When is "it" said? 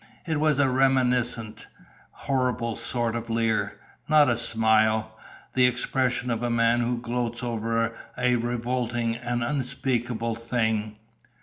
0.25-0.39